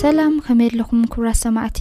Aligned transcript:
ሰላም 0.00 0.34
ከመይ 0.44 0.68
ኣለኹም 0.72 1.00
ክብራት 1.12 1.38
ሰማዕቲ 1.44 1.78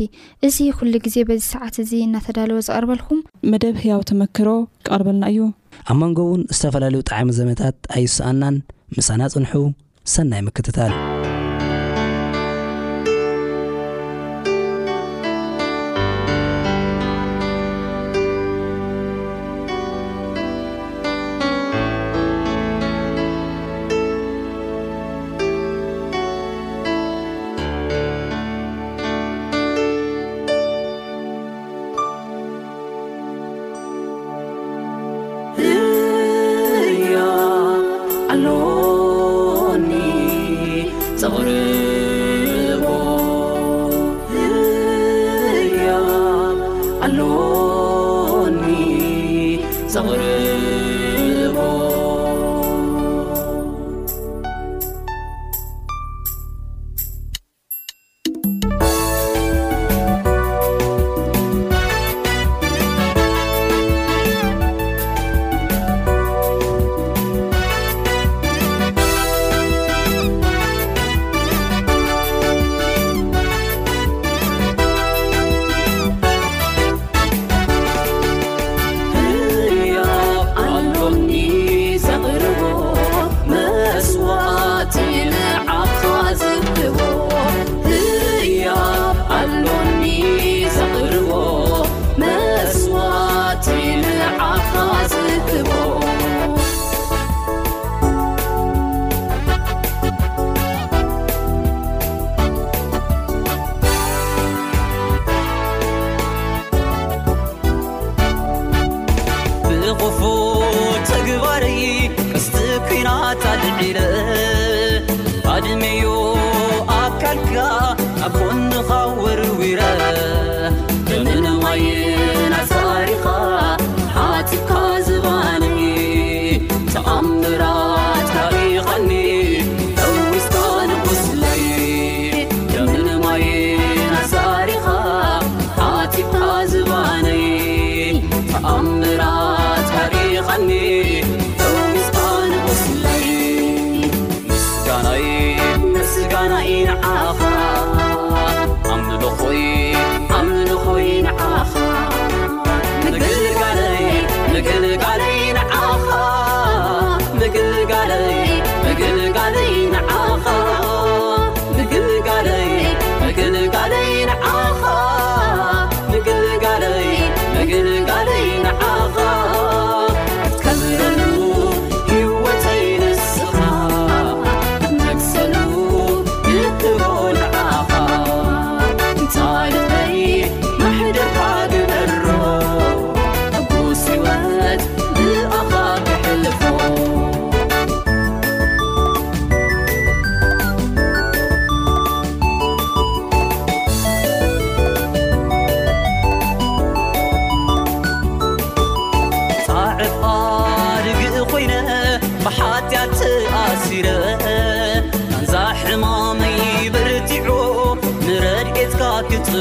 እዚ 0.48 0.58
ኩሉ 0.78 0.94
ግዜ 1.06 1.18
በዚ 1.30 1.42
ሰዓት 1.54 1.76
እዙ 1.84 1.92
እናተዳለወ 2.06 2.58
ዝቐርበልኩም 2.68 3.20
መደብ 3.52 3.76
ህያው 3.84 4.02
ተመክሮ 4.10 4.48
ክቐርበልና 4.80 5.24
እዩ 5.34 5.44
ኣብ 5.92 5.98
መንጎ 6.04 6.18
እውን 6.30 6.42
ዝተፈላለዩ 6.58 7.04
ጣዕሚ 7.12 7.30
ዘመታት 7.40 7.78
ኣይስኣናን 7.98 8.58
ምሳና 8.98 9.22
ፅንሑ 9.36 9.54
ሰናይ 10.16 10.44
ምክትታል 10.50 10.94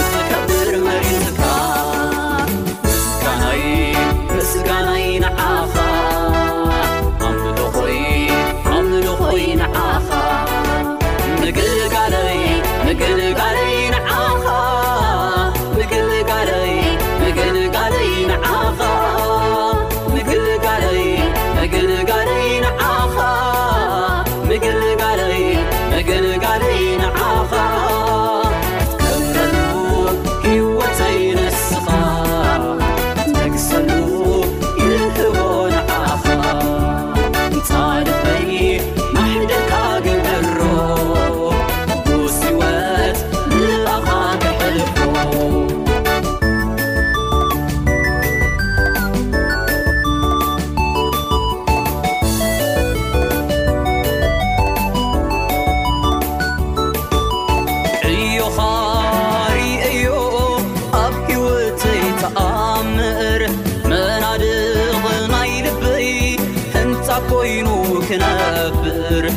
كوينو 67.18 67.84
كنبر 68.08 69.30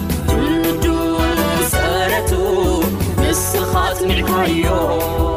دو 0.84 1.18
مسارت 1.62 2.34
سخات 3.34 4.04
محيو 4.04 5.33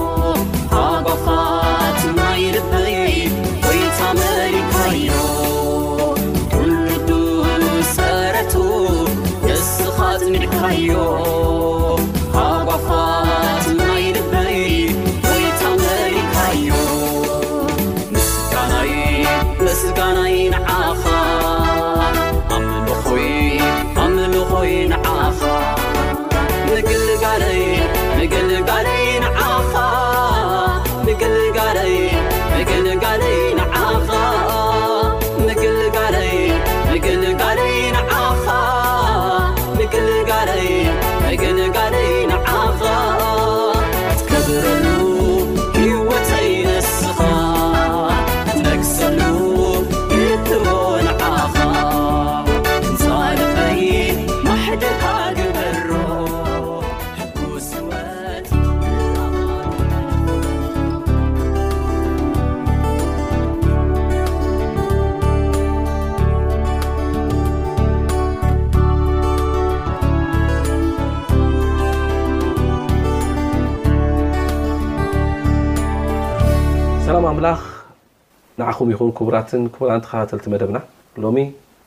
ና 78.87 80.81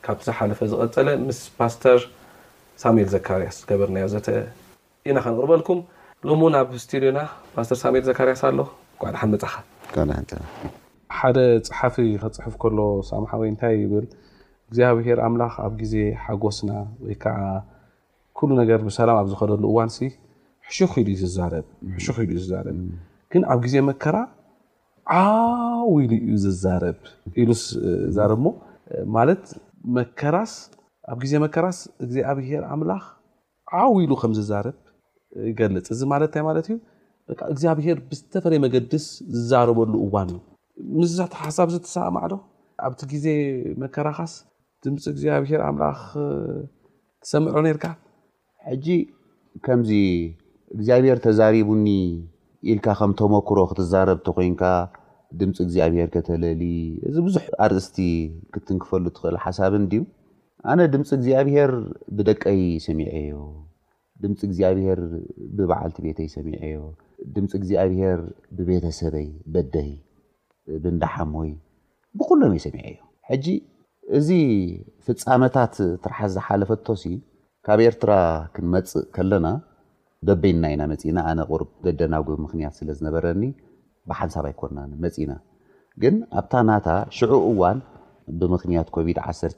ካ 0.06 0.16
ዝፈ 0.26 0.64
ዝ 0.72 0.76
ሳ 0.92 1.76
ርስ 3.40 3.56
ዝ 3.60 3.70
በ 3.70 3.76
ብ 3.80 3.82
ር 3.88 3.96
ኣ 3.96 5.22
ሓ 5.34 5.46
ፅሕፍ 11.68 12.54
ግኣብሄ 12.62 13.54
ብ 15.74 15.86
ዜ 15.92 16.06
ሓጎስና 16.26 16.72
ዝደ 20.70 21.66
ዜ 23.72 23.80
መከ 23.88 24.02
ውኢሉ 25.92 26.12
እዩ 26.24 26.36
ዝዛረብ 26.44 26.98
ኢሉስ 27.42 27.62
ዛረብ 28.16 28.38
ሞ 28.46 28.52
ማት 29.14 29.44
መከራስ 29.96 30.52
ኣብ 31.12 31.20
ዜ 31.30 31.40
መከራስ 31.44 31.78
እግዚኣብሄር 32.04 32.62
ኣምላኽ 32.72 33.04
ዓዊ 33.80 33.94
ኢሉ 34.04 34.12
ከም 34.22 34.32
ዝዛረብ 34.38 34.76
ይገልፅ 35.48 35.86
እዚ 35.94 36.00
ማለትንይ 36.12 36.44
ማለት 36.48 36.66
እዩ 36.72 36.76
እግዚኣብሔር 37.52 37.98
ብዝተፈለየ 38.10 38.60
መገድስ 38.66 39.04
ዝዛረበሉ 39.36 39.92
እዋን 40.06 40.30
እዩ 40.34 40.40
ምዛት 41.00 41.32
ሓሳብ 41.42 41.68
ዝተሰማዕዶ 41.74 42.34
ኣብቲ 42.86 43.00
ግዜ 43.12 43.26
መከራኻስ 43.84 44.32
ድምፂ 44.84 44.98
እግዚኣብሔር 45.14 45.60
ኣምላኽ 45.68 46.00
ትሰምዖ 47.24 47.54
ነርካ 47.66 47.86
ሕጂ 48.68 48.86
ከምዚ 49.64 49.90
እግዚኣብሔር 50.74 51.18
ተዛሪቡኒ 51.26 51.86
ኢልካ 52.70 52.86
ከም 52.98 53.12
ተመክሮ 53.20 53.58
ክትዛረብቲ 53.70 54.26
ኮይንካ 54.36 54.62
ድምፂ 55.40 55.56
እግዚኣብሄር 55.64 56.08
ከተለሊ 56.14 56.62
እዚ 57.08 57.16
ብዙሕ 57.26 57.44
ኣርእስቲ 57.64 57.96
ክትንክፈሉ 58.54 59.04
ትኽእል 59.16 59.36
ሓሳብን 59.44 59.84
ድዩ 59.90 60.02
ኣነ 60.70 60.80
ድምፂ 60.94 61.08
እግዚኣብሄር 61.18 61.70
ብደቀይ 62.16 62.62
ሰሚዐዮ 62.86 63.34
ድምፂ 64.22 64.38
እግዚኣብሔር 64.48 65.00
ብበዓልቲ 65.58 65.98
ቤተይ 66.06 66.28
ሰሚዐዮ 66.36 66.80
ድምፂ 67.36 67.50
እግዚኣብሄር 67.60 68.18
ብቤተሰበይ 68.56 69.28
በደይ 69.54 69.90
ብንዳሓሞይ 70.84 71.52
ብኩሎም 72.18 72.52
የ 72.56 72.60
ሰሚዐ 72.66 72.86
ዮ 72.96 73.00
ሕጂ 73.30 73.46
እዚ 74.18 74.28
ፍፃመታት 75.06 75.74
ትራሓ 76.04 76.20
ዝሓለፈቶሲ 76.34 77.04
ካብ 77.66 77.80
ኤርትራ 77.88 78.12
ክንመፅእ 78.54 79.04
ከለና 79.16 79.46
በበይና 80.28 80.64
ኢና 80.74 80.82
መፂእና 80.92 81.18
ኣነ 81.30 81.40
ቁርብ 81.50 81.68
ዘደናጎቢ 81.86 82.36
ምክንያት 82.46 82.74
ስለ 82.78 82.88
ዝነበረኒ 82.98 83.42
ብሓንሳብ 84.08 84.44
ኣይኮና 84.48 84.78
መፅና 85.04 85.32
ግን 86.02 86.14
ኣብታ 86.40 86.52
ናታ 86.68 86.88
ሽዑ 87.16 87.32
እዋን 87.52 87.78
ብምክንያት 88.40 88.88
ኮቪድ1ሸ 88.96 89.50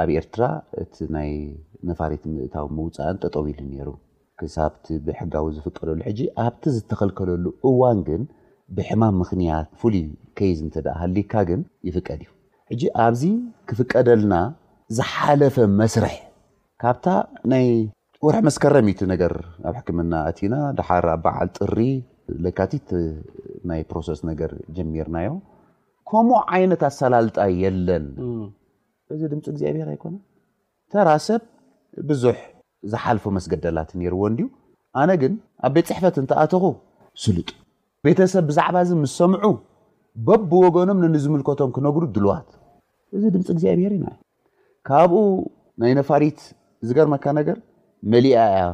ኣብ 0.00 0.08
ኤርትራ 0.18 0.42
እቲ 0.82 0.94
ናይ 1.14 1.30
ነፋሬት 1.88 2.22
ምእታዊ 2.32 2.66
ምውፃእን 2.76 3.16
ጠጠው 3.22 3.44
ኢሉ 3.52 3.60
ነሩ 3.72 3.88
ክሳብቲ 4.40 4.86
ብሕጋዊ 5.06 5.46
ዝፍቀደሉ 5.56 5.98
ኣብቲ 6.44 6.62
ዝተከልከለሉ 6.76 7.44
እዋን 7.68 7.98
ግን 8.08 8.22
ብሕማም 8.76 9.16
ምክንያት 9.22 9.68
ፍሉይ 9.80 10.04
ከይዝ 10.40 10.60
እ 10.68 10.82
ሃሊካ 11.00 11.32
ግን 11.48 11.60
ይፍቀድ 11.88 12.20
እዩ 12.74 12.82
ኣብዚ 13.04 13.22
ክፍቀደልና 13.68 14.34
ዝሓለፈ 14.98 15.56
መስርሕ 15.80 16.16
ካብታ 16.82 17.06
ናይ 17.52 17.66
ርሕ 18.34 18.38
መስከረም 18.48 18.86
ነገር 19.14 19.32
ኣብ 19.68 19.74
ሕክምና 19.80 20.12
እቲና 20.30 20.54
ዳሓር 20.80 21.04
ኣ 21.14 21.14
በዓል 21.24 21.48
ጥሪ 21.58 21.78
ለካቲት 22.44 22.88
ናይ 23.70 23.80
ፕሮሰስ 23.90 24.20
ነገር 24.30 24.50
ጀሚርናዮ 24.76 25.30
ከምኡ 26.10 26.38
ዓይነት 26.56 26.82
ኣሰላልጣ 26.90 27.36
የለን 27.62 28.06
እዚ 29.14 29.20
ድምፂ 29.32 29.44
እግዚኣብሔር 29.52 29.88
ኣይኮነን 29.92 30.22
ተራሰብ 30.92 31.42
ብዙሕ 32.08 32.36
ዝሓልፎ 32.92 33.24
መስገደላት 33.36 33.90
ነርዎድዩ 34.00 34.46
ኣነ 35.00 35.10
ግን 35.22 35.32
ኣብ 35.66 35.72
ቤት 35.76 35.86
ፅሕፈት 35.90 36.16
እንተኣተኹ 36.22 36.64
ስልጥ 37.24 37.48
ቤተሰብ 38.06 38.44
ብዛዕባ 38.50 38.76
እዚ 38.86 38.92
ምስ 39.02 39.14
ሰምዑ 39.20 39.46
በብ 40.26 40.52
ወገኖም 40.64 41.00
ነንዝምልከቶም 41.04 41.72
ክነግሩ 41.76 42.04
ድልዋት 42.16 42.48
እዚ 43.16 43.22
ድምፂ 43.34 43.46
እግዚኣብሔር 43.54 43.92
ኢና 43.98 44.06
ካብኡ 44.88 45.20
ናይ 45.82 45.92
ነፋሪት 46.00 46.40
ዝገርመካ 46.88 47.24
ነገር 47.40 47.58
መሊኣ 48.12 48.38
ያ 48.58 48.68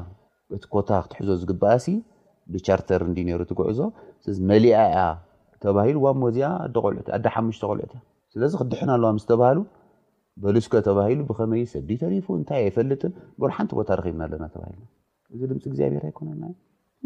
እቲ 0.56 0.62
ኮታ 0.74 0.90
ክትሕዞ 1.04 1.30
ዝግብአሲ 1.42 1.84
ብቻርተር 2.54 3.02
እዲ 3.10 3.18
ትጉዕዞ 3.50 3.80
መሊኣ 4.50 4.76
ያ 4.96 5.02
ተባሂሉ 5.64 5.96
ዋሞዚኣ 6.06 6.50
ዳ 7.24 7.30
ሓሙሽተ 7.34 7.62
ቆልዑት 7.70 7.92
እያ 7.96 8.00
ስለዚ 8.32 8.52
ክድሕና 8.60 8.90
ኣለዋ 8.96 9.10
ስ 9.24 9.28
ተባሃሉ 9.30 9.58
በልስኮ 10.42 10.72
ተባሂሉ 10.88 11.20
ብኸመይዩ 11.28 11.66
ሰዲ 11.74 11.90
ተሪፉ 12.02 12.26
እንታይ 12.38 12.60
ኣይፈልጥን 12.64 13.12
ሓንቲ 13.56 13.70
ቦታ 13.78 13.90
ብና 14.04 14.20
ኣለና 14.26 14.44
ሂ 14.56 14.80
እዚ 15.34 15.40
ድምፂ 15.50 15.62
እግዚኣብሄር 15.70 16.02
ኣይኮነና 16.08 16.44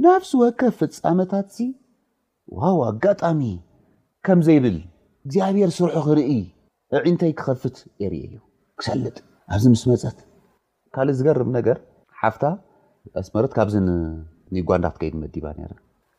ናብዝወከብ 0.04 0.72
ፍፃመታት 0.80 1.50
ዋው 2.62 2.78
ኣጋጣሚ 2.90 3.40
ከምዘይብል 4.26 4.78
እግዚኣብሔር 5.26 5.70
ስርሑ 5.76 5.96
ክርኢ 6.06 6.32
ዒንተይ 7.06 7.32
ክኸፍት 7.38 7.76
የር 8.02 8.12
እዩ 8.24 8.34
ክሰልጥ 8.80 9.16
ኣብዚ 9.54 9.64
ምስ 9.74 9.84
መፀት 9.92 10.18
ካእ 10.96 11.10
ዝገርብ 11.18 11.48
ነገር 11.58 11.78
ሓፍታ 12.22 12.44
ስመረት 13.28 13.52
ካ 13.56 13.60
ጓንዳ 14.68 14.86
ክትከይድ 14.94 15.14
መዲባ 15.22 15.46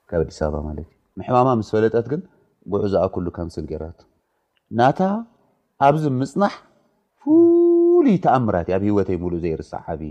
ካብ 0.09 0.19
ኣዲስ 0.23 0.38
በባ 0.43 0.55
ማለት 0.67 0.85
እዩ 0.85 0.93
ንሕማማ 1.19 1.50
ምስ 1.59 1.69
ፈለጠት 1.75 2.05
ግን 2.11 2.21
ብዕ 2.71 2.81
ዝኣክሉ 2.93 3.25
ካንስል 3.38 3.65
ገራት 3.71 4.00
ናታ 4.79 5.00
ኣብዚ 5.88 6.03
ምፅናሕ 6.21 6.53
ፍሉይ 7.23 8.17
ተኣምራት 8.25 8.67
እዩ 8.71 8.75
ኣብ 8.75 8.83
ሂወተይ 8.95 9.17
ሉእ 9.31 9.41
ዘይርሳ 9.43 9.71
ዓብ 9.93 10.01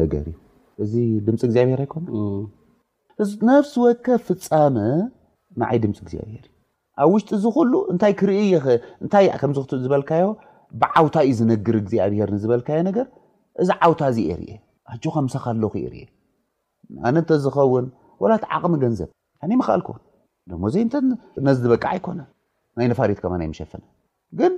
ነገር 0.00 0.24
እዩ 0.32 0.36
እዚ 0.84 0.94
ድምፂ 1.26 1.40
እግዚኣብሄር 1.48 1.80
ኣይኮን 1.84 2.04
ነብስ 3.48 3.72
ወከፍ 3.84 4.22
ፍፃመ 4.28 4.76
ንዓይ 5.62 5.78
ድምፂ 5.84 5.98
እግዚኣብሄር 6.06 6.44
እዩ 6.48 6.52
ኣብ 7.02 7.10
ውሽጢ 7.16 7.32
ዚኩሉ 7.44 7.72
እንታይ 7.92 8.12
ክርእእታከምት 8.22 9.72
ዝበልካዮ 9.84 10.26
ብዓውታ 10.82 11.16
እዩ 11.26 11.32
ዝነግር 11.38 11.76
እግዚኣብሔር 11.84 12.28
ንዝበልካዮ 12.34 12.80
ነገር 12.90 13.06
እዚ 13.62 13.68
ዓውታ 13.86 14.00
እዚየር 14.12 14.42
ኣቸካ 14.92 15.16
ምሳካለኹ 15.26 15.72
የርእ 15.84 16.04
ኣነ 17.06 17.16
እንተ 17.22 17.30
ዝኸውን 17.44 17.86
ወላት 18.22 18.44
ዓቕሚ 18.56 18.74
ገንዘብ 18.84 19.08
መክልኩ 19.62 19.88
ዘይን 20.74 20.88
ነዚ 21.46 21.56
ዝበቅዓ 21.64 21.88
ኣይኮነ 21.94 22.20
ናይ 22.76 22.86
ነፋሪትከማናይ 22.90 23.50
ሸፈና 23.58 23.82
ግን 24.38 24.52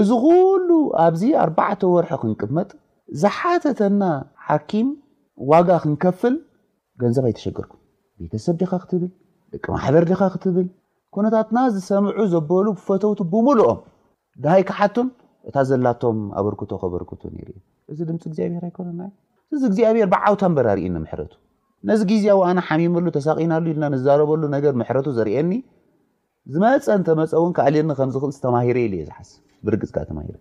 እዚ 0.00 0.08
ኩሉ 0.24 0.68
ኣብዚ 1.04 1.22
ኣርባዕተ 1.44 1.80
ወርሒ 1.94 2.10
ክንቅመጥ 2.22 2.70
ዝሓተተና 3.22 4.02
ሓኪም 4.48 4.88
ዋጋ 5.50 5.68
ክንከፍል 5.82 6.34
ገንዘብ 7.02 7.24
ኣይተሸገርኩም 7.28 7.80
ቤተሰብ 8.22 8.56
ዲኻ 8.62 8.72
ክትብል 8.82 9.10
ደቂ 9.54 9.64
ማሕበር 9.76 10.04
ዲኻ 10.10 10.20
ክትብል 10.34 10.66
ኩነታትና 11.14 11.58
ዝሰምዑ 11.74 12.18
ዘበሉ 12.34 12.66
ፈተውቱ 12.86 13.20
ብምሉኦም 13.32 13.80
ድሃይ 14.44 14.62
ክሓቱን 14.68 15.08
እታ 15.48 15.56
ዘላቶም 15.70 16.18
ኣበርክቶ 16.40 16.70
ከበርክቱ 16.82 17.22
እዚ 17.92 17.98
ድምፂ 18.10 18.22
እግዚኣብሄር 18.30 18.64
ኣይኮነ 18.68 19.00
ዚ 19.62 19.62
እግዚኣብሔር 19.70 20.06
ብዓውተንበር 20.12 20.66
ርኢ 20.76 20.84
ንምሕረቱ 20.94 21.32
ነዚ 21.88 22.00
ግዜ 22.10 22.24
ዋኣነ 22.40 22.58
ሓሚምሉ 22.68 23.06
ተሳቂናሉ 23.16 23.64
ኢልና 23.70 23.84
ንዛረበሉ 23.94 24.42
ነገር 24.56 24.72
መሕረቱ 24.80 25.06
ዘርእኒ 25.16 25.50
ዝመፀ 26.52 26.86
እንተመፀ 26.98 27.30
እውን 27.38 27.52
ካዓልየኒ 27.56 27.90
ከምዝኽእ 27.98 28.32
ዝተማሂረ 28.36 28.76
የ 28.84 29.02
ዝሓስብ 29.08 29.40
ብርግፅ 29.68 29.94
ተማሂረ 30.10 30.36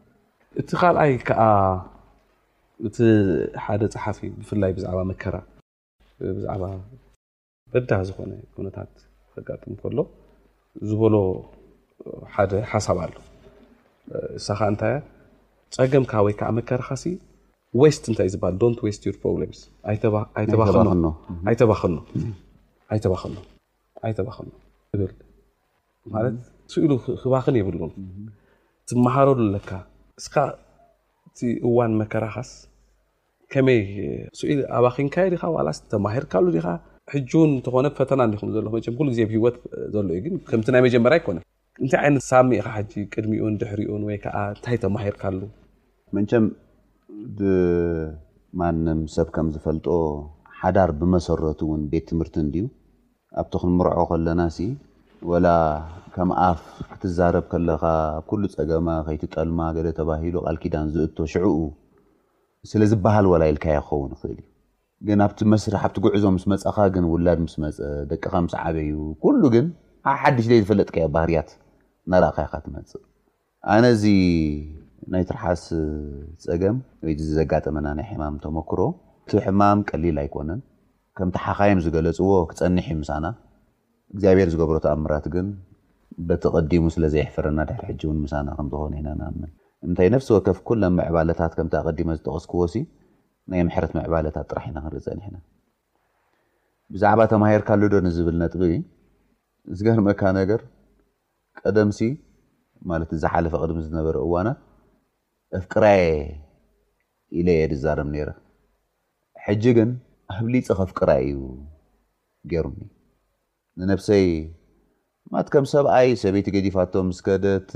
እቲ 0.61 0.69
ካልኣይ 0.81 1.11
ዓ 1.45 1.47
እቲ 2.87 2.97
ሓደ 3.65 3.81
ፀሓፊ 3.95 4.19
ብፍላይ 4.37 4.71
ብዛዕባ 4.77 5.01
መከራ 5.11 5.35
ብዛዕባ 6.37 6.63
በዳ 7.73 7.91
ዝኮነ 8.07 8.31
ክነታት 8.55 8.91
ከጋጥም 9.33 9.75
ከሎ 9.81 9.99
ዝበሎ 10.89 11.15
ሓደ 12.33 12.51
ሓሳብ 12.71 12.97
ኣሎ 13.05 13.13
እሳካ 14.39 14.61
እንታ 14.71 14.83
ፀገምካ 15.75 16.11
ወይከዓ 16.25 16.49
መከረኻሲ 16.59 17.05
ታይ 18.17 18.27
እሃይተባክባ 18.31 19.69
ስሉ 26.71 26.89
ክባክን 27.21 27.55
የብሉ 27.57 27.79
ትመሃረሉ 28.89 29.53
ካ 29.69 30.35
እ 31.47 31.49
እዋን 31.67 31.91
መከራስ 32.01 32.51
መይ 33.67 33.79
ኣባኪንካ 34.79 35.15
ተማሂርካ 35.93 36.33
ውን 36.45 37.51
እኾነ 37.59 37.89
ፈተና 37.99 38.21
ዲኹ 38.33 38.41
ሉ 39.05 39.09
ዜ 39.17 39.21
ት 39.29 39.31
ዩ 39.95 40.03
ም 40.83 40.85
ይ 40.87 40.91
ጀመር 40.95 41.15
ይኮነ 41.19 41.39
ይ 41.85 41.89
ት 41.93 42.23
ሳሚ 42.29 42.59
ቅድሚኡ 43.13 43.47
ድሪ 43.63 43.85
ንታይ 44.03 44.77
ተማሂርካ 44.85 45.23
ብማንም 47.39 48.99
ሰብ 49.15 49.27
ከም 49.35 49.47
ዝፈልጦ 49.55 49.87
ሓዳር 50.61 50.89
ብመሰረቱ 50.99 51.59
እውን 51.67 51.81
ቤት 51.91 52.05
ትምህርትንዩ 52.09 52.55
ኣብቲ 53.41 53.53
ክንምርዖ 53.61 53.95
ከለና 54.11 54.41
ወላ 55.31 55.47
ከም 56.15 56.29
ኣፍ 56.47 56.61
ክትዛረብ 56.93 57.45
ከለካ 57.51 57.83
ኣብኩሉ 58.17 58.43
ፀገማ 58.55 58.87
ከይትጠልማ 59.07 59.59
ለ 59.85 59.93
ተባሂሉ 59.99 60.35
ል 60.55 60.57
ኪዳን 60.63 60.87
ዝእቶ 60.95 61.17
ሽዕኡ 61.33 61.55
ስለ 62.71 62.81
ዝበሃል 62.91 63.25
ወላ 63.33 63.43
ኢልካ 63.51 63.65
ክኸውን 63.77 64.11
ይክእል 64.15 64.37
እዩ 64.41 64.49
ግን 65.07 65.21
ኣብቲ 65.27 65.39
ስ 65.63 65.73
ኣብቲ 65.83 65.97
ጉዕዞ 66.05 66.23
ምስመፀኻ 66.37 66.77
ግን 66.95 67.05
ውላድ 67.13 67.39
ምስ 67.45 67.55
መፀ 67.63 67.77
ደቀከ 68.11 68.35
ምስዓበዩ 68.45 68.89
ሉ 69.41 69.49
ግን 69.55 69.65
ሓድሽ 70.21 70.45
ዘ 70.51 70.53
ዝፈለጥከዮ 70.63 71.07
ባህርያት 71.15 71.49
ነረእኸይካ 72.13 72.53
ትመፅእ 72.65 73.03
ኣነ 73.73 73.83
ናይ 75.11 75.23
ትርሓስ 75.29 75.63
ፀገም 76.45 76.77
ወዘጋጠመና 77.07 77.87
ናይ 77.99 78.11
ማ 78.21 78.27
ተመክሮ 78.45 78.79
እቲ 79.25 79.31
ሕማም 79.45 79.79
ቀሊል 79.89 80.17
ኣይኮነን 80.23 80.59
ከምቲ 81.17 81.35
ሓኻዮም 81.45 81.79
ዝገለፅዎ 81.85 82.31
ክፀኒሕ 82.51 82.87
ሳና 83.09 83.25
ግኣብር 84.21 84.49
ዝገብረት 84.53 84.85
ኣምራት 84.93 85.25
ቲ 86.71 86.79
ቀ 86.81 86.87
ስለዘይሕፍረና 86.95 87.59
ድ 87.69 88.03
ሳ 88.33 88.41
ዝኾነ 88.69 88.93
ኢናኣ 89.01 89.21
እንታይ 89.87 90.09
ነፍሲ 90.15 90.27
ወከፍ 90.37 90.59
ም 90.93 90.93
መዕባለታት 90.99 91.53
ከም 91.59 91.67
ዲመ 91.99 92.09
ዝጠቀስክዎ 92.19 92.63
ናይ 93.51 93.61
ሕት 93.75 93.93
ዕባለታት 94.07 94.51
ኢና 94.67 94.77
ክ 94.85 94.95
ፀና 95.07 95.35
ብዛ 96.93 97.03
ተማርካሉዶ 97.33 97.93
ዝብል 98.17 98.41
ጥ 98.51 98.55
ዝገመካ 99.79 100.21
ቀም 101.65 101.89
ዝሓፈ 103.23 103.49
ቅድ 103.63 103.73
ዝነበረ 103.87 104.15
እዋናት 104.25 104.57
እፍ 105.57 105.65
ቅራየ 105.73 106.03
ኢለ 107.39 107.47
የ 107.55 107.65
ድዛርም 107.71 108.07
ነረ 108.13 108.29
ሕጂ 109.45 109.63
ግን 109.77 109.89
ኣብሊፀኸፍቅራ 110.35 111.09
እዩ 111.25 111.37
ገይሩኒ 112.51 112.79
ንነፍሰይ 113.79 114.25
ማትከም 115.33 115.65
ሰብኣይ 115.73 116.09
ሰበይቲ 116.23 116.47
ገዲፋቶ 116.55 116.93
ምስከደት 117.09 117.69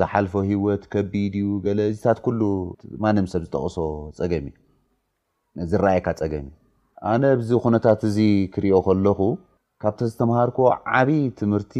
ዝሓልፎ 0.00 0.32
ሂወት 0.50 0.82
ከቢድ 0.94 1.34
እዩ 1.40 1.46
ለ 1.78 1.88
እዚታት 1.92 2.18
ሉ 2.40 2.50
ማንም 3.04 3.26
ሰብ 3.34 3.42
ዝጠቀሶ 3.46 3.76
ፀገም 4.20 4.46
እዩ 4.52 5.66
ዝረኣይካ 5.72 6.06
ፀገም 6.22 6.46
ዩ 6.50 6.54
ኣነ 7.12 7.22
ኣዚ 7.38 7.50
ኩነታት 7.66 8.00
እዚ 8.10 8.18
ክሪኦ 8.56 8.76
ከለኹ 8.88 9.20
ካብተ 9.84 10.00
ዝተምሃርኮ 10.10 10.58
ዓብ 11.00 11.10
ትምህርቲ 11.40 11.74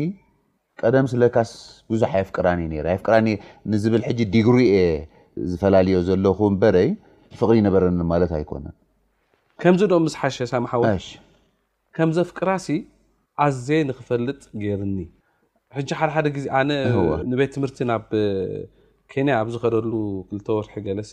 ቀደም 0.83 1.07
ስለካስ 1.13 1.51
ብዙሕ 1.93 2.11
ኣየፍቅራኒእዩ 2.19 2.73
የፍራኒ 2.91 3.29
ንዝብል 3.73 4.03
ዲጉሪ 4.35 4.59
የ 4.75 4.79
ዝፈላለዮ 5.51 5.99
ዘለኹ 6.09 6.39
በረይ 6.63 6.89
ፍቅሪ 7.41 7.57
ይነበረኒ 7.61 8.01
ማለት 8.13 8.31
ኣይኮነን 8.39 8.75
ከምዚ 9.63 9.83
ዶም 9.93 10.07
ስሓሸ 10.15 10.37
ሳሓወት 10.53 11.07
ከምዘፍቅራሲ 11.97 12.67
ኣዘ 13.47 13.67
ንክፈልጥ 13.89 14.41
ገርኒ 14.63 14.97
ሓደሓደ 16.01 16.27
ዜ 16.45 16.47
ነ 16.69 16.73
ንቤት 17.31 17.51
ትምርቲ 17.57 17.79
ናብ 17.91 18.05
ኬንያ 19.13 19.33
ኣብ 19.41 19.49
ዝከደሉ 19.55 19.93
ክልተ 20.29 20.49
ወርሒ 20.57 20.75
ገለሲ 20.87 21.13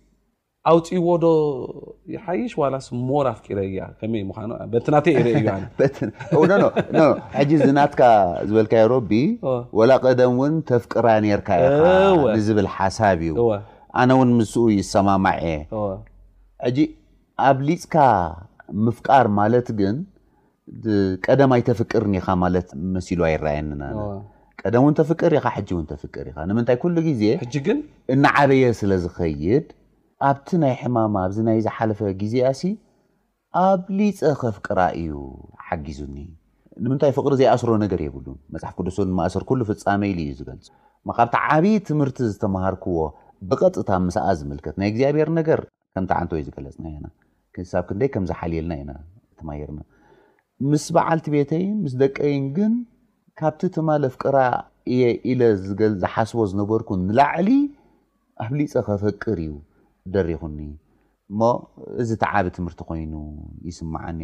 ኣውፅዎ 0.69 1.07
ዶ 1.23 1.27
ሓይሽ 2.25 2.51
ሞ 3.09 3.21
ኣፍረ 3.31 3.59
ይትና 3.75 4.95
ዩ 7.51 7.57
ዝናትካ 7.65 8.01
ዝበል 8.49 8.67
ሮቢ 8.91 9.11
ላ 9.91 9.97
ቀደም 10.05 10.35
ውን 10.41 10.53
ተፍቅራ 10.71 11.07
ርካ 11.41 11.49
ኢ 11.63 11.65
ንዝብል 12.37 12.67
ሓሳብ 12.75 13.21
እዩ 13.29 13.39
ኣነ 14.01 14.09
ውን 14.21 14.29
ምስ 14.39 14.53
ይሰማማዐ 14.77 15.39
የ 16.77 16.85
ኣብ 17.47 17.57
ሊፅካ 17.69 17.95
ምፍቃር 18.87 19.27
ማለት 19.39 19.67
ግን 19.81 19.95
ቀደማይ 21.25 21.61
ተፍቅርካ 21.71 22.27
ማትመሲሉ 22.43 23.21
ይረኣየና 23.33 23.83
ቀደ 24.61 24.75
እን 24.87 24.93
ተፍቅር 25.01 25.31
ኢ 25.39 25.67
ተፍቅር 25.93 26.25
ኢ 26.31 26.35
ንምንታይ 26.51 26.77
ሉ 26.95 27.07
ዜ 27.21 27.29
እናዓበየ 28.15 28.65
ስለዝኸይድ 28.79 29.67
ኣብቲ 30.29 30.49
ናይ 30.63 30.73
ሕማማ 30.81 31.15
ኣብዚ 31.27 31.37
ናይ 31.47 31.57
ዝሓለፈ 31.65 31.99
ግዜያሲ 32.21 32.61
ኣብ 33.67 33.81
ሊፀ 33.99 34.19
ከፍቅራ 34.41 34.79
እዩ 35.01 35.13
ሓጊዙኒ 35.67 36.17
ንምንታይ 36.83 37.11
ፍቅሪ 37.17 37.31
ዘይኣስሮ 37.39 37.69
ነገር 37.83 37.99
የብሉ 38.05 38.27
መፅሓፍ 38.53 38.75
ቅዱስን 38.79 39.09
ማእሰር 39.17 39.43
ሉ 39.59 39.65
ፍፃመ 39.69 40.01
ኢሉ 40.11 40.19
እዩዝገልፅ 40.25 40.65
ካብቲ 41.17 41.33
ዓብዪ 41.55 41.67
ትምህርቲ 41.89 42.17
ዝተማሃርክዎ 42.33 42.99
ብቐጥታ 43.49 43.89
ምስኣ 44.05 44.23
ዝምልከት 44.39 44.75
ናይ 44.81 44.89
እግዚኣብሔር 44.91 45.29
ነገር 45.39 45.59
ከንታዓንወይ 45.95 46.43
ዝገለፅና 46.47 47.05
ክሳብ 47.55 47.83
ክደይ 47.89 48.09
ከምዝሓልየልና 48.13 48.73
ኢ 48.77 48.85
ተማየር 49.41 49.71
ምስ 50.71 50.85
በዓልቲ 50.97 51.27
ቤተይን 51.35 51.75
ምስ 51.85 51.93
ደቀይን 52.03 52.45
ግን 52.57 52.73
ካብቲ 53.41 53.61
ተማለፍ 53.77 54.13
ቅራ 54.23 54.37
እየ 54.93 55.41
ዝሓስቦ 56.03 56.39
ዝነበርኩ 56.51 56.89
ንላዕሊ 57.07 57.49
ኣብ 58.43 58.51
ሊፀ 58.59 58.73
ከፈቅር 58.87 59.39
እዩ 59.47 59.51
ሪ 60.27 60.33
እዚ 62.01 62.09
ተዓቢ 62.23 62.45
ትምህርቲ 62.55 62.81
ኮይኑ 62.89 63.13
ይስማዓኒ 63.69 64.19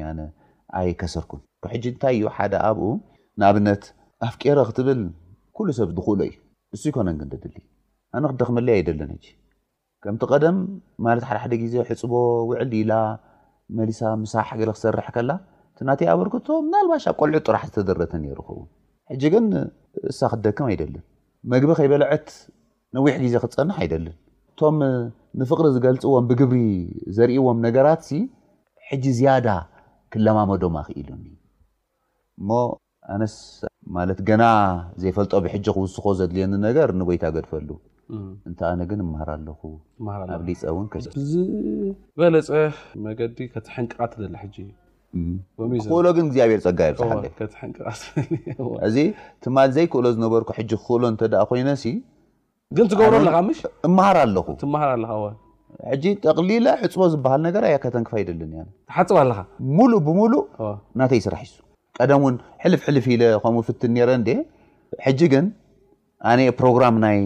ኣይከሰርኩም 0.80 1.42
ታ 2.02 2.06
ዩ 2.20 2.28
ኣብኡ 2.68 2.84
ኣብት 3.50 3.84
ኣፍቀረ 4.28 4.58
ሰብ 4.74 4.88
ዝእሎ 6.06 6.20
እዩ 6.76 6.86
ኮነ 6.96 7.10
ኣነ 8.18 8.24
ክደክመለይ 8.32 8.78
ኣይን 8.80 9.12
ከምቲ 10.04 10.22
ቀደም 10.32 10.58
ሓደ 11.44 11.52
ዜ 11.74 11.76
ሕፅቦ 11.90 12.14
ውዕል 12.50 12.74
ላ 12.92 12.96
መሊሳ 13.78 14.00
ሳሓ 14.34 14.50
ለ 14.68 14.72
ክሰርሕ 14.76 15.08
ከ 15.16 15.84
ና 15.88 15.92
ኣበርክቶ 16.14 16.48
ናባሽ 16.74 17.04
ኣብ 17.12 17.16
ቆልዑ 17.22 17.38
ጥራሕ 17.48 17.64
ዝተደረተ 17.70 18.14
ኸውን 18.48 18.68
ግን 19.34 19.46
እሳ 20.12 20.20
ክደክም 20.34 20.68
ኣይን 20.70 20.94
መግቢ 21.54 21.70
ከይበልዐት 21.80 22.28
ነዊሕ 22.96 23.16
ዜ 23.34 23.40
ክፀንሕ 23.46 23.78
ኣይን 23.84 24.06
ንፍቅሪ 25.42 25.66
ዝገልፅዎም 25.76 26.24
ብግብሪ 26.30 26.60
ዘርእዎም 27.16 27.58
ነገራት 27.66 28.06
ሕጂ 28.90 29.04
ዝያዳ 29.18 29.48
ክለማመዶም 30.14 30.76
ኣክኢሉኒ 30.82 31.26
እ 33.24 33.26
ት 34.18 34.20
ገና 34.30 34.44
ዘይፈልጦ 35.02 35.34
ብሕ 35.44 35.54
ክውስኮ 35.76 36.06
ዘድልየኒ 36.22 36.54
ነገር 36.68 36.88
ንቦይታ 37.00 37.24
ገድፈሉ 37.36 37.70
እንኣነ 38.50 38.80
ግን 38.90 39.00
ሃር 39.20 39.30
ኣለኣ 39.36 39.60
ሊፀንዝበለፀ 40.48 42.50
መዲ 43.06 43.20
ቲ 43.38 43.40
ንቃ 43.86 43.96
ክእሎግን 45.92 46.26
ግዚኣብሔር 46.32 46.62
ፀጋ 46.68 46.80
ይ 46.88 46.92
ዝሓእ 48.96 49.10
ማ 49.56 49.58
ዘይክእሎ 49.78 50.06
ዝነበር 50.18 50.42
ክክእሎ 50.50 51.02
እተ 51.14 51.22
ኮይነ 51.52 51.70
ትብሮኣ 52.76 53.14
እሃር 53.90 54.18
ኣለኹ 54.24 54.48
ሊ 56.50 56.54
ሕፅቦ 56.82 57.02
ዝሃል 57.14 57.44
ተንክፋ 57.96 58.14
ይልፅ 58.22 59.14
ኣ 59.18 59.44
ሙሉ 59.78 59.92
ብሙሉ 60.08 60.34
ናተይ 61.02 61.18
ይስራሕ 61.22 61.42
ሱ 61.52 61.58
ቀደም 62.00 62.24
ሕልፍልፍ 62.64 63.06
ምኡ 63.56 63.56
ፍትን 63.68 63.96
ረ 64.10 64.18
ግን 65.34 65.46
ኣየ 66.32 66.50
ሮራ 66.66 66.92
ይ 67.20 67.22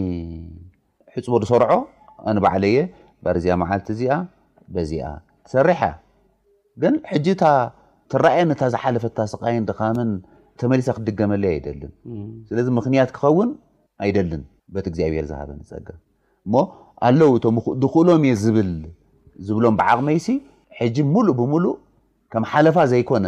ሕፅቦ 1.14 1.34
ዝሰርዖ 1.44 1.70
ኣባዕለየ 2.30 2.76
ርዚያ 3.36 3.54
መልቲ 3.62 3.86
እዚ 3.94 4.02
ዚ 4.90 5.02
ሰርሕ 5.54 5.80
ኣየ 7.16 7.34
ታ 7.42 8.64
ዝሓለፈ 8.74 9.04
ስቃይን 9.34 9.66
ተመሊሳ 10.60 10.88
ክድገመለየ 10.96 11.54
ይልን 11.68 11.92
ስለ 12.48 12.64
ምክንያት 12.78 13.10
ክኸውን 13.16 13.50
ኣይደልን 14.04 14.42
በት 14.74 14.86
እግዚኣብሔር 14.90 15.24
ዝሃበ 15.30 15.50
ፀ 15.70 15.72
እ 15.82 16.62
ኣለው 17.08 17.30
እ 17.38 17.50
ንክእሎም 17.84 18.22
እየ 18.26 18.34
ዝብሎም 19.46 19.76
ብዓቕመይሲ 19.80 20.26
ሕ 20.78 20.86
ሙሉእ 21.14 21.34
ብሙሉእ 21.40 21.74
ከም 22.32 22.44
ሓለፋ 22.50 22.76
ዘይኮነ 22.92 23.26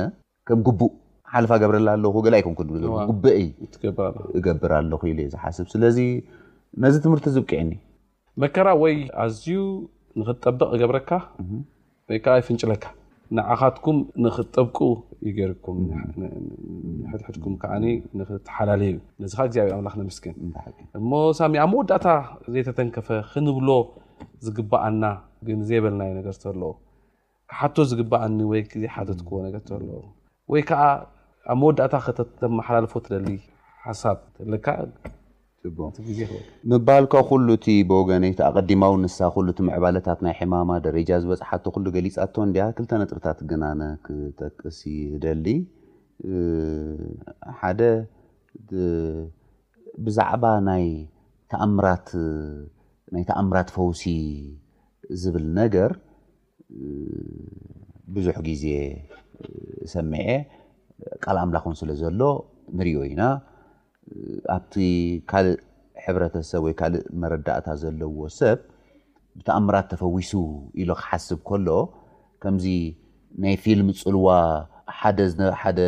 ከም 0.48 0.60
ቡእ 0.80 0.92
ሓፋ 1.34 1.50
ገብርላ 1.62 1.88
ኣለ 1.96 2.04
ላ 2.04 2.10
ምጉይ 3.10 3.46
እገብር 4.38 4.72
ለ 4.90 4.94
ኢ 5.12 5.26
ዝሓስብ 5.34 5.66
ስለዚ 5.74 5.98
ነዚ 6.84 6.94
ትምህርቲ 7.06 7.26
ዝብቅዕኒ 7.36 7.70
መከራ 8.42 8.68
ወይ 8.82 8.94
ኣዝዩ 9.24 9.46
ንክትጠበቕ 10.20 10.68
እገብረካ 10.76 11.10
ወይከ 12.12 12.26
ይፍንጭለካ 12.40 12.84
ንዓካትኩም 13.36 13.98
ንክጠብቁ 14.24 14.76
ይገርኩም 15.26 15.78
ድሕድኩም 17.00 17.54
ከዓ 17.62 17.72
ንክተሓላለዩ 18.18 18.90
እዩ 18.98 19.24
ነዚ 19.24 19.32
ግዚኣብር 19.50 19.72
ኣላክ 19.78 19.94
ንምስን 20.00 20.34
እ 20.46 21.20
ሳ 21.38 21.46
ኣብ 21.46 21.52
መወዳእታ 21.72 22.06
ዘይተተንከፈ 22.54 23.08
ክንብሎ 23.30 23.68
ዝግባኣና 24.46 25.02
ዘይበልና 25.70 26.02
ነገር 26.18 26.36
ለ 26.62 26.70
ሓቶ 27.58 27.76
ዝግበኣኒ 27.90 28.38
ወይ 28.52 28.62
ዜ 28.82 28.84
ሓትትክዎ 28.96 29.38
ነገር 29.46 29.82
ወይ 30.54 30.62
ከዓ 30.70 30.82
ኣብ 31.52 31.58
መወዳእታ 31.62 31.94
ተመሓላለፎ 32.42 32.94
ትደሊ 33.06 33.28
ሓሳብ 33.86 34.18
ምባልካ 36.70 37.12
ኩሉ 37.28 37.46
እቲ 37.58 37.66
ብወገነይ 37.90 38.32
ኣቀዲማዊ 38.48 38.92
ንሳ 39.02 39.16
ሉእቲ 39.46 39.58
ምዕባለታት 39.68 40.18
ናይ 40.24 40.34
ሕማማ 40.38 40.70
ደረጃ 40.86 41.10
ዝበፅሓ 41.22 41.50
ሉ 41.84 41.92
ገሊፃቶ 41.94 42.34
እያ 42.48 42.58
ክልተ 42.76 42.90
ነጥብታት 43.02 43.38
ግናነ 43.50 43.82
ክጠቅስ 44.06 44.78
ደሊ 45.22 45.46
ሓደ 47.60 47.80
ብዛዕባ 50.06 50.44
ናይ 50.68 50.84
ተኣምራት 53.30 53.68
ፈውሲ 53.78 54.04
ዝብል 55.22 55.46
ነገር 55.60 55.90
ብዙሕ 58.16 58.36
ግዜ 58.50 58.64
ሰሚዐ 59.94 60.28
ቃል 61.24 61.36
ኣምላክን 61.46 61.74
ስለ 61.82 61.90
ዘሎ 62.02 62.20
ንርኦ 62.76 63.00
ኢና 63.10 63.22
ኣብቲ 64.56 64.74
ካልእ 65.30 65.58
ሕብረተሰብ 66.04 66.62
ወይ 66.66 66.74
ካልእ 66.80 67.04
መረዳእታ 67.22 67.66
ዘለዎ 67.82 68.18
ሰብ 68.38 68.58
ብተኣምራት 69.38 69.86
ተፈዊሱ 69.92 70.32
ኢሉ 70.82 70.90
ክሓስብ 71.00 71.40
ከሎ 71.48 71.68
ከምዚ 72.42 72.66
ናይ 73.44 73.54
ፊልም 73.64 73.88
ፅልዋ 74.00 74.26
ሓደ 74.98 75.80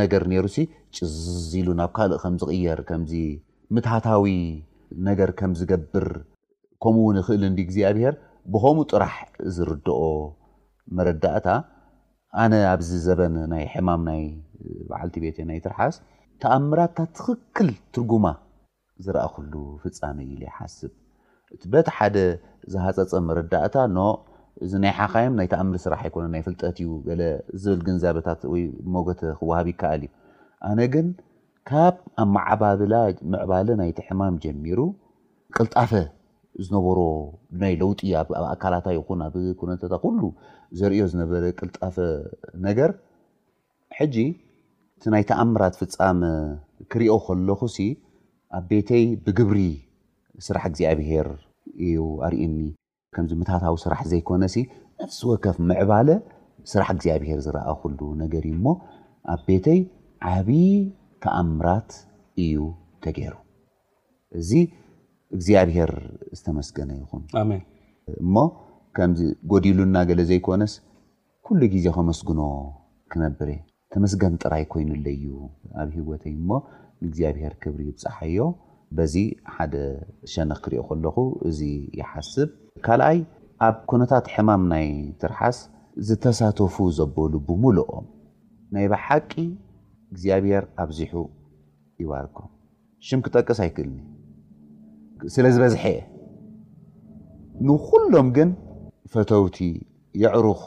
ነገር 0.00 0.22
ነሩ 0.32 0.46
ሲ 0.56 0.66
ጭዝዝ 0.96 1.52
ኢሉ 1.60 1.68
ናብ 1.80 1.90
ካልእ 1.98 2.18
ከምዝቕየር 2.24 2.80
ከምዚ 2.90 3.12
ምታሃታዊ 3.74 4.26
ነገር 5.08 5.30
ከም 5.38 5.52
ዝገብር 5.58 6.08
ከምኡውን 6.84 7.16
ይኽእል 7.20 7.42
እንዲ 7.48 7.58
ግዚኣብሄር 7.70 8.14
ብከምኡ 8.52 8.86
ጥራሕ 8.92 9.16
ዝርድኦ 9.56 9.98
መረዳእታ 10.96 11.48
ኣነ 12.42 12.52
ኣብዚ 12.72 12.90
ዘበን 13.04 13.34
ናይ 13.52 13.64
ሕማም 13.74 14.02
ናይ 14.08 14.22
ባዓልቲ 14.90 15.14
ቤት 15.24 15.38
ናይ 15.50 15.58
ትርሓስ 15.64 15.96
ተኣምራታ 16.42 16.96
ትኽክል 17.16 17.68
ትርጉማ 17.94 18.26
ዝረአ 19.04 19.26
ክሉ 19.34 19.52
ፍፃሚ 19.82 20.18
ሓስብ 20.56 20.92
እቲ 21.54 21.62
በት 21.72 21.88
ሓደ 21.96 22.16
ዝሃፀፀ 22.72 23.12
መረዳእታ 23.28 23.76
እዚ 24.64 24.72
ናይ 24.82 24.92
ሓካይ 24.98 25.26
ናይ 25.38 25.46
ተኣምሪ 25.52 25.76
ስራሕ 25.82 26.00
ኣይኮነ 26.06 26.24
ናይ 26.32 26.42
ፍጠት 26.46 26.78
እዩ 26.84 26.88
ዝብል 27.62 27.80
ግንዛብታት 27.86 28.40
መጎተ 28.94 29.20
ክዋሃቢ 29.38 29.68
ይከኣል 29.74 30.02
እዩ 30.06 30.10
ኣነ 30.68 30.78
ግን 30.94 31.06
ካብ 31.68 31.94
ኣ 32.22 32.26
ማዓባብላ 32.34 32.94
ምዕባለ 33.32 33.68
ናይቲ 33.80 33.98
ሕማም 34.08 34.34
ጀሚሩ 34.44 34.78
ቅልጣፈ 35.56 35.92
ዝነበሮ 36.66 36.98
ናይ 37.62 37.74
ለውጢ 37.82 38.00
ኣካላታ 38.54 38.86
ይን 38.96 39.22
ኣብ 39.28 39.34
ኩነታታ 39.60 39.94
ዘርዮ 40.80 41.00
ዝነበረ 41.12 41.42
ቅልጣፈ 41.62 41.96
ነገር 42.68 42.90
እቲ 45.00 45.08
ናይ 45.12 45.22
ተኣምራት 45.28 45.74
ፍፃም 45.80 46.18
ክሪኦ 46.92 47.12
ከለኹ 47.26 47.60
ኣብ 48.56 48.64
ቤተይ 48.70 49.04
ብግብሪ 49.24 49.60
ስራሕ 50.46 50.62
እግዚኣብሄር 50.70 51.28
እዩ 51.84 51.98
ኣርእኒ 52.26 52.56
ከምዚ 53.16 53.30
ምታታዊ 53.42 53.74
ስራሕ 53.84 54.00
ዘይኮነ 54.10 54.42
እዝ 55.04 55.16
ወከፍ 55.30 55.56
ምዕባለ 55.68 56.08
ስራሕ 56.72 56.88
እግዚኣብሄር 56.96 57.38
ዝረኣክሉ 57.46 58.00
ነገርእ 58.22 58.52
እሞ 58.56 58.66
ኣብ 59.34 59.40
ቤተይ 59.46 59.80
ዓብዪ 60.32 60.58
ተኣምራት 61.24 61.90
እዩ 62.44 62.58
ተገይሩ 63.06 63.34
እዚ 64.40 64.50
እግዚኣብሄር 65.38 65.92
ዝተመስገነ 66.36 66.90
ይኹን 67.02 67.24
እሞ 68.24 68.34
ከምዚ 68.98 69.20
ጎዲሉና 69.54 69.96
ገለ 70.12 70.20
ዘይኮነስ 70.32 70.74
ኩሉ 71.46 71.60
ግዜ 71.76 71.86
ከመስግኖ 71.98 72.40
ክነብረ 73.12 73.48
ተመስገን 73.94 74.34
ጥራይ 74.42 74.64
ኮይኑኣለዩ 74.72 75.22
ኣብ 75.82 75.88
ሂወተይ 75.96 76.34
እሞ 76.40 76.50
ንእግዚኣብሄር 77.02 77.54
ክብሪ 77.62 77.80
ይብፃሓዮ 77.88 78.38
በዚ 78.96 79.14
ሓደ 79.54 79.74
ሸነክ 80.32 80.60
ክሪኦ 80.64 80.80
ከለኹ 80.88 81.16
እዚ 81.48 81.58
ይሓስብ 82.00 82.50
ካልኣይ 82.86 83.18
ኣብ 83.66 83.76
ኩነታት 83.90 84.26
ሕማም 84.34 84.62
ናይ 84.72 84.86
ትርሓስ 85.22 85.58
ዝተሳተፉ 86.08 86.76
ዘበሉ 86.98 87.32
ብሙሉኦም 87.48 88.06
ናይ 88.74 88.86
ብሓቂ 88.94 89.32
እግዚኣብሄር 90.12 90.64
ኣብዚሑ 90.84 91.12
ይባርኮም 92.02 92.50
ሽም 93.08 93.20
ክጠቅስ 93.26 93.58
ኣይክእልኒ 93.64 93.98
ስለ 95.34 95.44
ዝበዝሐ 95.54 95.82
እየ 95.94 95.98
ንኩሎም 97.68 98.28
ግን 98.38 98.50
ፈተውቲ 99.14 99.58
የዕሩኽ 100.22 100.62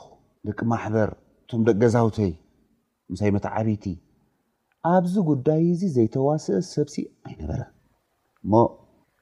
ደቂ 0.48 0.60
ማሕበር 0.74 1.10
እቶም 1.44 1.62
ደቂ 1.68 1.76
ገዛውተይ 1.84 2.32
ምሳይ 3.14 3.32
መት 3.36 3.46
ዓበይቲ 3.58 3.86
ኣብዚ 4.94 5.16
ጉዳይ 5.30 5.64
እዚ 5.74 5.82
ዘይተዋስእ 5.96 6.66
ሰብሲ 6.76 6.96
ኣይነበረ 7.28 7.62
ሞ 8.52 8.62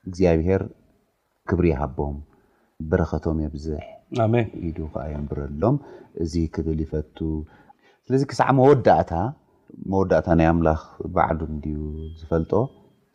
እግዚኣብሄር 0.10 0.62
ክብሪ 1.50 1.66
ይሃቦም 1.74 2.16
ብረኸቶም 2.92 3.38
የብዝሕ 3.46 3.82
ኢዱ 4.68 4.78
ከዓ 4.94 5.04
ዮም 5.14 5.26
ብረሎም 5.32 5.76
እዚ 6.24 6.34
ክብል 6.56 6.80
ይፈቱ 6.86 7.18
ስለዚ 8.06 8.22
ክሳዕ 8.32 8.50
መወዳእታ 8.60 9.12
መወዳእታ 9.94 10.28
ናይ 10.40 10.48
ኣምላኽ 10.54 10.82
ባዕሉ 11.18 11.40
እ 11.52 11.76
ዝፈልጦ 12.22 12.52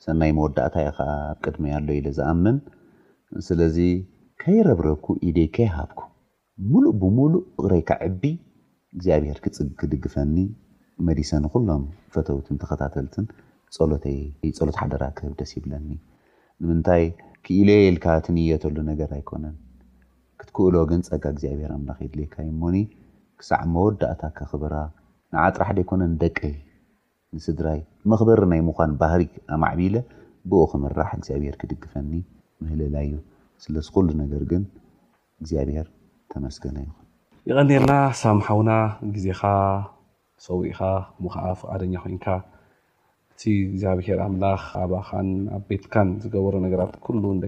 ሰናይ 0.05 0.31
መወዳእታ 0.39 0.75
ኢከዓ 0.91 1.11
ኣ 1.23 1.33
ቅድመያ 1.45 1.75
ኣሎ 1.81 1.89
ኢለ 2.01 2.09
ዝኣምን 2.19 2.57
ስለዚ 3.49 3.77
ከይረብረብኩ 4.43 5.07
ኢደይ 5.29 5.49
ከይሃብኩ 5.57 6.01
ሙሉእ 6.71 6.95
ብሙሉእ 7.03 7.45
ረይካ 7.73 7.91
ዕቢ 8.11 8.23
እግዚኣብሄር 8.95 9.39
ክክድግፈኒ 9.45 10.37
መዲሰን 11.07 11.45
ኩሎም 11.55 11.83
ፈተውትን 12.15 12.59
ተከታተልትን 12.63 13.25
ሎፀሎት 13.77 14.77
ሓደራክህብ 14.83 15.33
ደስ 15.39 15.51
ይብለኒ 15.57 15.89
ንምንታይ 16.61 17.03
ክእልየየልካ 17.47 18.05
ትንየተሉ 18.27 18.77
ነገር 18.91 19.11
ኣይኮነን 19.17 19.57
ክትክእሎ 20.41 20.75
ግን 20.91 21.01
ፀጋ 21.09 21.25
እግዚኣብሄር 21.35 21.71
ኣምላኸድሌካይኒ 21.77 22.61
ክሳዕ 23.41 23.61
መወዳእታ 23.75 24.23
ካክብራ 24.39 24.75
ንዓጥራሕደይኮነን 25.35 26.13
ደቂ 26.23 26.39
ንስድራይ 27.37 27.81
ምክበር 28.13 28.41
ናይ 28.53 28.63
ምኳን 28.69 28.91
ባህሪ 29.03 29.23
ኣማዕቢለ 29.57 29.97
ብኡክምራሕ 30.53 31.11
እግዚኣብሄር 31.19 31.57
ክድግፈኒ 31.63 32.13
ምህልላእዩ 32.63 33.13
ስለዝኩሉ 33.65 34.09
ነገር 34.23 34.45
ግን 34.53 34.63
እግዚኣብሄር 35.41 35.89
ተመስገነ 36.35 36.79
ይኹን 36.87 36.95
ይቀኔልና 37.73 37.93
ሳምሓውና 38.23 38.71
ግዜኻ 39.17 39.43
ሰዊኢኻ 40.45 40.81
ሙ 41.25 41.31
ከዓ 41.35 41.47
ፍቃደኛ 41.61 41.93
ኮይንካ 42.05 42.27
እቲ 43.33 43.43
እግዚኣብሔር 43.69 44.19
ኣምላኽ 44.27 44.63
ኣባካን 44.83 45.29
ኣብ 45.57 45.63
ቤትካን 45.69 46.09
ዝገበረ 46.23 46.55
ነገራት 46.67 46.93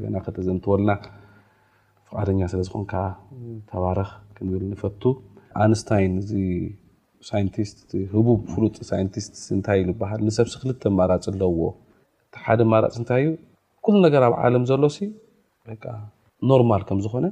እደና 0.00 0.16
ከተዘንተወልና 0.26 0.90
ፍቃደኛ 2.10 2.40
ስለ 2.52 2.60
ዝኮንካ 2.68 2.94
ተባርኽ 3.70 4.10
ክንብል 4.36 4.62
ንፈቱ 4.72 5.02
ኣንስታይን 5.64 6.14
እዚ 6.22 6.32
ሳንቲስት 7.28 7.90
ህቡብ 8.12 8.40
ፍሉጥ 8.52 8.74
ሳይንቲስት 8.90 9.32
እንታይ 9.56 9.80
ዝበሃል 9.88 10.20
ንሰብሲ 10.28 10.54
ክልተ 10.62 10.82
ማራፂ 10.98 11.24
ኣለዎ 11.32 11.60
ቲ 12.32 12.36
ሓደ 12.44 12.60
ማራፅ 12.72 12.94
እንታይ 13.00 13.20
እዩ 13.24 13.30
ኩሉ 13.84 13.94
ነገር 14.06 14.24
ኣብ 14.28 14.34
ዓለም 14.46 14.64
ዘሎ 14.70 14.80
ኖርማል 16.50 16.82
ከም 16.88 16.98
ዝኮነ 17.04 17.26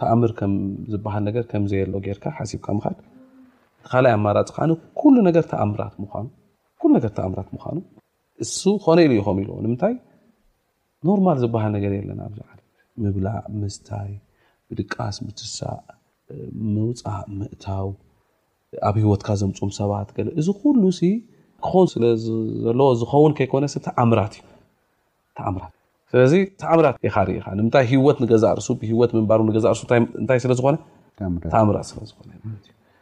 ተኣምር 0.00 0.32
ዝብሃል 0.92 1.22
ነገር 1.28 1.42
ከምዘየ 1.52 1.82
ሎ 1.92 1.96
ጌርካ 2.06 2.26
ሓብካ 2.38 2.66
ምካድ 2.76 2.96
ካይ 3.90 4.06
ኣማራፂ 4.18 4.48
ከዓ 4.56 4.64
ተትር 5.36 5.44
ተኣምራት 5.52 5.94
ምኑ 6.02 7.78
እ 8.42 8.44
ኮነ 8.84 8.96
ኢሉ 9.06 9.12
ኢ 9.16 9.70
ምታይ 9.72 9.94
ኖርማል 11.08 11.36
ዝብሃል 11.42 11.72
ነገር 11.76 11.92
ለና 12.08 12.20
ምብላእ 13.02 13.38
ምስታይ 13.60 14.10
ብድቃስ 14.70 15.16
ምትሳእ 15.26 15.78
ምውፃእ 16.74 17.20
ምእታው 17.38 17.88
ኣብ 18.88 18.96
ሂወትካ 19.02 19.28
ዘምፁም 19.40 19.70
ሰባት 19.78 20.08
እዚ 20.40 20.48
ኩሉ 20.60 20.82
ክኸውን 21.64 21.88
ስለዘለዎ 21.92 22.88
ዝኸውን 23.00 23.32
ከይኮነ 23.38 23.64
ተኣምራትዩምትስለዚ 23.86 24.42
ተኣምራት 26.62 26.96
ምታይ 27.66 27.84
ሂወት 27.92 28.18
ንገዛርሱ 28.24 28.68
ብሂወት 28.82 29.10
ምንባሩ 29.18 29.40
ገዛርሱእታይ 29.56 30.40
ስለዝኮተምትስዝ 30.44 32.12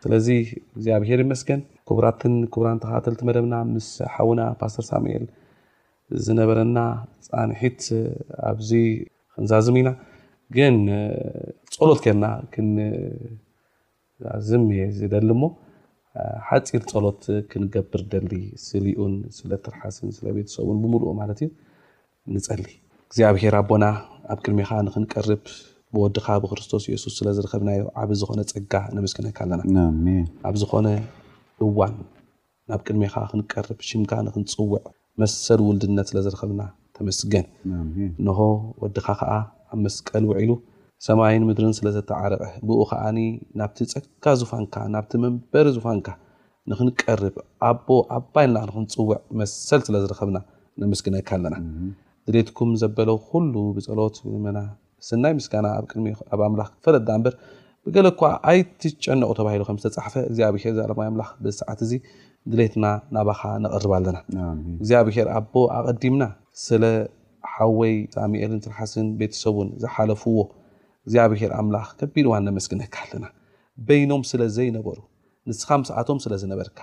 ስለዚ 0.02 0.26
እግዚኣብሄር 0.74 1.18
ይመስገን 1.24 1.60
ክቡራትን 1.88 2.34
ቡራን 2.52 2.78
ተካተልቲ 2.82 3.20
መደብና 3.28 3.54
ምስ 3.72 3.88
ሓዉና 4.14 4.40
ፓስተር 4.60 4.84
ሳሙኤል 4.90 5.24
ዝነበረና 6.26 6.78
ፃንሒት 7.26 7.80
ኣዚ 8.50 8.70
ክንዛዝም 9.34 9.76
ኢና 9.80 9.90
ግን 10.56 10.76
ፀሎት 11.76 11.98
ከና 12.04 12.24
ክንዛዝም 12.54 14.64
ዝደሊ 15.00 15.26
ሞ 15.40 15.44
ሓፂር 16.48 16.82
ፀሎት 16.92 17.22
ክንገብር 17.50 18.02
ደሊ 18.14 18.32
ስልኡን 18.66 19.14
ስለ 19.38 19.50
ትርሓስን 19.66 20.08
ስለቤተሰቡን 20.18 20.78
ብምል 20.84 21.02
ማለት 21.20 21.38
እዩ 21.44 21.48
ንፀሊ 22.36 22.66
እግዚኣብሄር 23.08 23.54
ኣቦና 23.60 23.84
ኣብ 24.32 24.38
ቅድሚካ 24.46 24.70
ንክንቀርብ 24.88 25.44
ብወዲካ 25.94 26.26
ብክርስቶስ 26.42 26.82
የሱስ 26.90 27.14
ስለዝረከብናዩ 27.20 27.80
ዓብ 28.00 28.10
ዝኾነ 28.18 28.40
ፀጋ 28.54 28.74
ነመስገነካ 28.96 29.38
ኣለና 29.44 29.76
ኣብ 30.48 30.54
ዝኾነ 30.62 30.86
እዋን 31.66 31.94
ናብ 32.70 32.80
ቅድሜ 32.86 33.02
ከ 33.14 33.22
ክንቀርብ 33.30 33.78
ሽምካ 33.88 34.12
ንክንፅውዕ 34.26 34.76
መሰል 35.20 35.60
ውልድነት 35.68 36.06
ስለዝረኸብና 36.10 36.62
ተመስገን 36.96 37.46
ንሆ 38.26 38.38
ወድካ 38.82 39.06
ከዓ 39.20 39.32
ኣብ 39.72 39.78
መስቀል 39.86 40.26
ውዒሉ 40.32 40.52
ሰማይን 41.06 41.44
ምድርን 41.48 41.74
ስለዘተዓረቀ 41.78 42.42
ብኡ 42.68 42.78
ከዓ 42.90 43.04
ናብቲ 43.60 43.78
ፀጋ 43.92 44.24
ዝፋንካ 44.42 44.74
ናብቲ 44.94 45.12
መንበሪ 45.24 45.66
ዝፋንካ 45.78 46.08
ንክንቀርብ 46.72 47.36
ኣቦ 47.70 47.88
ኣባይልና 48.18 48.62
ክንፅውዕ 48.76 49.10
መሰል 49.40 49.82
ስለዝረኸብና 49.88 50.38
ነመስገነካ 50.82 51.30
ኣለና 51.38 51.56
ድሌትኩም 52.28 52.70
ዘበለ 52.82 53.10
ኩሉ 53.28 53.54
ብፀሎት 53.78 54.16
ብመና 54.32 54.58
ስናይ 55.08 55.32
ምስጋና 55.38 55.66
ኣብ 55.78 55.84
ቅድሚ 55.90 56.06
ኣብ 56.34 56.40
ኣምላኽ 56.46 56.68
ክፈለዳ 56.78 57.08
እምበር 57.18 57.34
ብገሎ 57.86 58.06
ኳ 58.20 58.30
ኣይትጨነቁ 58.50 59.30
ተባሂሉከምዝተፃሓፈ 59.38 60.14
እግዚኣብሔር 60.30 60.78
ኣለማ 60.84 61.00
ላ 61.20 61.24
ብሰዓት 61.44 61.80
እዚ 61.86 61.92
ድሌትና 62.52 62.86
ናባካ 63.16 63.42
ንቀርብ 63.64 63.92
ኣለና 63.98 64.18
እግዚኣብሔር 64.80 65.28
ኣቦ 65.38 65.54
ኣቀዲምና 65.78 66.24
ስለሓወይ 66.66 67.94
ሳሚኤልን 68.16 68.60
ስሓስን 68.66 69.08
ቤተሰቡን 69.22 69.70
ዝሓለፍዎ 69.82 70.36
እግዚኣብሔር 71.06 71.52
ኣምላኽ 71.60 71.88
ከቢድ 72.00 72.24
እዋን 72.30 72.44
ነመስግነካ 72.50 72.96
ኣለና 73.06 73.26
በይኖም 73.88 74.22
ስለዘይነበሩ 74.30 74.98
ንስኻ 75.50 75.68
ሰኣቶም 75.90 76.18
ስለ 76.24 76.32
ዝነበርካ 76.42 76.78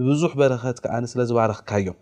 ብብዙሕ 0.00 0.32
በረከት 0.40 0.76
ከዓ 0.82 0.94
ስለዝባረክካ 1.12 1.70
እዮም 1.82 1.96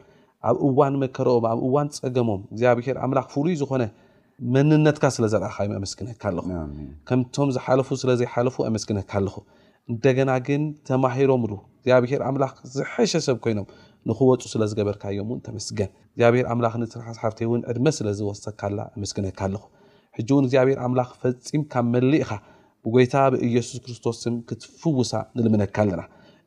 ኣብ 0.48 0.56
እዋን 0.68 0.94
መከረኦም 1.04 1.44
ኣብ 1.52 1.60
እዋን 1.68 1.88
ፀገሞም 2.02 2.42
እግዚኣብሔር 2.54 2.96
ኣምላኽ 3.04 3.24
ፍሉይ 3.34 3.54
ዝኮነ 3.60 3.84
መንነትካ 4.54 5.04
ስለ 5.14 5.24
ዘረእካዮ 5.32 5.68
ኣመስግነካ 5.78 6.22
ኣለኹ 6.30 6.46
ከምቶም 7.08 7.48
ዝሓለፉ 7.56 7.88
ስለዘይሓለፉ 8.00 8.56
መስግነካ 8.74 9.12
ኣለኹ 9.20 9.36
እንደና 9.90 10.30
ግን 10.46 10.62
ተማሂሮም 10.88 11.44
ዚኣብሔር 11.86 12.22
ኣምላ 12.28 12.44
ዝሸሰብ 12.74 13.36
ኮይኖም 13.44 13.66
ንክወፁ 14.08 14.42
ስለዝገበርካዮም 14.52 15.28
ተመስገን 15.46 15.90
እግዚኣብሔር 16.14 16.46
ኣምላክሓፍ 16.54 17.24
ዕድ 17.72 17.80
ስለዝወሰካ 17.98 18.62
መስግነካ 19.04 19.40
ኣለኹ 19.48 19.64
ን 20.42 20.44
ግዚብሔር 20.48 20.78
ኣምላክ 20.88 21.10
ፈፂም 21.22 21.62
ካብ 21.74 21.86
መሊእካ 21.94 22.30
ብጎይታ 22.88 23.14
ብኢየሱስ 23.34 23.78
ክርስቶስ 23.86 24.20
ክትፍውሳ 24.50 25.12
ንልምነካ 25.36 25.76
ኣለና 25.84 26.02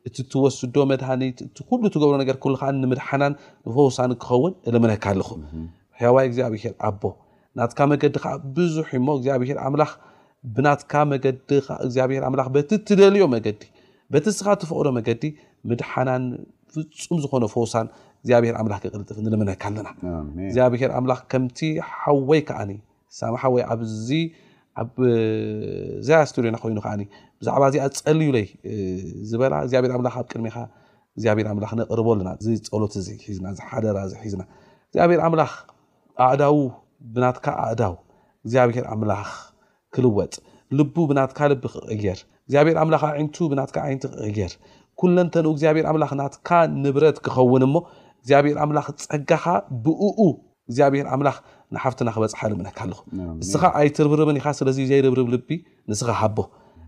እቲ 0.08 0.16
ትወስዶ 0.32 0.76
መድሃኒት 0.92 1.40
እ 1.48 1.66
ሉ 1.82 1.84
ትገብሮነር 1.94 2.70
ንምድሓናን 2.82 3.34
ንፈውሳን 3.70 4.14
ክኸውን 4.22 4.54
እልምነካ 4.72 5.04
ኣለኹ 5.14 5.30
ሕዋይ 6.02 6.28
ግዚኣብሔር 6.32 6.74
ኣቦ 6.88 7.02
ናትካ 7.58 7.80
መገዲ 7.92 8.14
ከዓ 8.24 8.34
ብዙሕ 8.56 8.88
እሞ 8.98 9.06
እግዚኣብሔር 9.18 9.58
ኣምላኽ 9.66 9.92
ብናትካ 10.56 10.92
መዲኣብሔርምላ 11.12 12.42
በቲ 12.56 12.70
ትደልዮ 12.88 13.24
መገዲ 13.34 13.62
በቲ 14.14 14.26
ስኻ 14.38 14.46
እትፈቅዶ 14.56 14.88
መገዲ 14.98 15.22
ምድሓናን 15.70 16.22
ፍፁም 17.00 17.18
ዝኮነ 17.24 17.44
ፎሳን 17.54 17.86
እግዚኣብሔር 18.22 18.54
ኣምላክ 18.60 18.80
ክቅልጥፍ 18.84 19.16
ንልምነካ 19.24 19.62
ኣለና 19.70 19.88
እግዚኣብሔር 20.50 20.90
ኣምላኽ 20.98 21.20
ከምቲ 21.32 21.58
ሓወይ 21.96 22.40
ከዓ 22.50 22.58
ሓወይ 23.42 23.62
ኣ 23.68 23.74
ኣብዛ 24.82 26.08
ስድዮና 26.30 26.56
ኮይኑ 26.62 26.78
ከዓ 26.86 26.92
ብዛዕባ 27.40 27.62
እዚኣ 27.70 27.84
ፀሊዩለይ 28.06 28.46
ዝበላ 29.30 29.54
እግዚኣብሔር 29.64 29.92
ምላ 30.02 30.08
ኣብ 30.20 30.26
ቅድሚ 30.32 30.46
እግዚኣብሔር 31.16 31.46
ምክ 31.58 31.72
ነቕርቦ 31.80 32.06
ኣለና 32.14 32.30
ዝፀሎት 32.46 32.94
ሒና 33.36 33.46
ሓደራ 33.70 33.98
ሒዝናእግዚኣብሔር 34.12 35.20
ኣምላኽ 35.28 35.52
ኣእዳው 36.26 36.56
ብናትካ 37.14 37.46
ኣእዳው 37.64 37.94
እግዚኣብሔር 38.44 38.84
ኣምላኽ 38.92 39.28
ክልወጥ 39.94 40.34
ልቡ 40.78 40.94
ብናትካ 41.10 41.38
ልቢ 41.52 41.62
ክቅየር 41.74 42.18
እግዚኣብሔር 42.46 42.76
ኣምላ 42.82 42.96
ንቱ 43.26 43.36
ብናትካ 43.52 43.76
ንቲ 43.94 44.04
ክቅየር 44.24 44.52
ኩለንተ 45.00 45.34
ን 45.46 45.52
ግዚኣብሔር 45.56 45.86
ኣምላ 45.90 46.04
ናትካ 46.20 46.48
ንብረት 46.84 47.18
ክኸውን 47.24 47.64
ሞ 47.74 47.76
እግዚኣብሔር 48.22 48.56
ኣምላኽ 48.64 48.86
ፀጋካ 49.06 49.44
ብእኡ 49.84 50.18
እግዚኣብሔር 50.70 51.06
ኣምላኽ 51.14 51.36
ንሓፍትና 51.74 52.08
ክበፅሓ 52.14 52.40
ልምነካ 52.52 52.78
ኣለኹ 52.84 52.98
ንስኻ 53.40 53.62
ኣይትርብርብን 53.80 54.36
ኢ 54.40 54.42
ስለዚ 54.60 54.78
ዘይርብርብ 54.90 55.28
ልቢ 55.34 55.48
ንስኻ 55.90 56.08
ሃቦ 56.20 56.38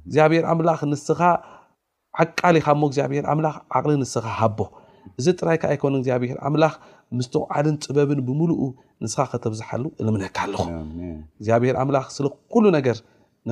እግዚኣብሔር 0.06 0.44
ኣምላኽ 0.52 0.80
ንስኻ 0.92 1.20
ዓቃሊ 2.22 2.56
ኢካ 2.62 2.68
እግዚኣብሔር 2.90 3.24
ኣምላኽ 3.32 3.54
ዓቅሊ 3.76 3.92
ንስኻ 4.02 4.24
ሃቦ 4.40 4.58
እዚ 5.18 5.26
ጥራይከ 5.40 5.62
ይኮነ 5.76 5.94
ግኣብሔር 6.06 6.38
ኣምላኽ 6.48 6.74
ምስተቋዓልን 7.18 7.76
ፅበብን 7.84 8.20
ብምሉኡ 8.26 8.60
ንስኻ 9.04 9.20
ከተብዝሓሉ 9.32 9.84
እልምነካ 10.02 10.36
ኣለኹ 10.46 10.64
እግኣብሄር 11.40 11.76
ኣምላ 11.82 11.96
ስለ 12.16 12.26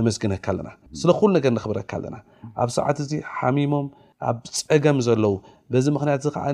መስግነካ 0.09 0.47
ኣለናስለኩሉ 0.53 1.31
ነገር 1.37 1.51
ንኽብረካ 1.55 1.91
ኣለና 1.99 2.17
ኣብ 2.63 2.69
ሰብዓት 2.77 2.99
እዚ 3.05 3.13
ሓሚሞም 3.39 3.87
ኣብ 4.29 4.37
ፀገም 4.69 4.99
ዘለው 5.07 5.35
በዚ 5.73 5.87
ምክንያት 5.97 6.21
ዚ 6.27 6.31
ከዓ 6.37 6.47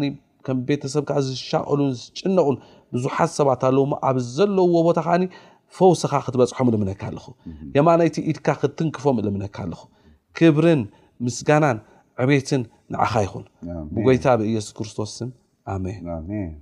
ከም 0.47 0.59
ቤተሰብ 0.69 1.05
ዝሻቀሉን 1.27 1.93
ዝጭነቁን 2.03 2.57
ብዙሓት 2.95 3.31
ሰባት 3.39 3.63
ኣለዉ 3.69 3.85
ኣብ 4.09 4.17
ዘለዎ 4.37 4.75
ቦታ 4.89 4.99
ከዓ 5.07 5.15
ፈውሰኻ 5.77 6.13
ክትበፅሖም 6.27 6.67
እልምነካ 6.73 7.03
ኣለኹ 7.11 7.27
የማይቲ 7.77 8.17
ኢድካ 8.31 8.49
ክትንክፎም 8.63 9.17
እልምነካ 9.23 9.57
ኣለኹ 9.67 9.81
ክብርን 10.39 10.83
ምስጋናን 11.27 11.79
ዕቤይትን 12.25 12.63
ንዓኻ 12.95 13.15
ይኹን 13.25 13.45
ብጐይታ 14.01 14.27
ብኢየሱስ 14.41 14.73
ክርስቶስስን 14.79 15.31
ኣሜን 15.77 16.53